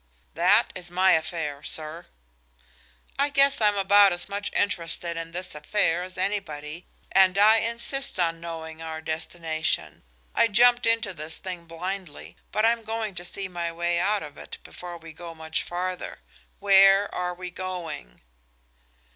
"That 0.33 0.71
is 0.73 0.89
my 0.89 1.11
affair, 1.11 1.61
sir!" 1.61 2.07
"I 3.19 3.29
guess 3.29 3.61
I'm 3.61 3.75
about 3.77 4.11
as 4.11 4.27
much 4.27 4.51
interested 4.53 5.15
in 5.15 5.29
this 5.31 5.53
affair 5.53 6.01
as 6.01 6.17
anybody, 6.17 6.87
and 7.11 7.37
I 7.37 7.57
insist 7.57 8.19
on 8.19 8.39
knowing 8.39 8.81
our 8.81 8.99
destination. 8.99 10.01
I 10.33 10.47
jumped 10.47 10.87
into 10.87 11.13
this 11.13 11.37
thing 11.37 11.65
blindly, 11.67 12.35
but 12.51 12.65
I'm 12.65 12.81
going 12.81 13.13
to 13.13 13.23
see 13.23 13.47
my 13.47 13.71
way 13.71 13.99
out 13.99 14.23
of 14.23 14.39
it 14.39 14.57
before 14.63 14.97
we 14.97 15.13
go 15.13 15.35
much 15.35 15.61
farther. 15.61 16.21
Where 16.57 17.13
are 17.13 17.35
we 17.35 17.51
going?" 17.51 18.21